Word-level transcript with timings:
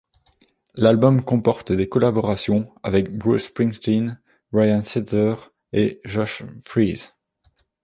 L'album 0.73 1.23
comporte 1.23 1.71
des 1.71 1.87
collaborations 1.87 2.73
avec 2.81 3.15
Bruce 3.15 3.43
Springsteen, 3.43 4.19
Brian 4.51 4.81
Setzer 4.81 5.35
et 5.73 6.01
Josh 6.05 6.41
Freese. 6.65 7.13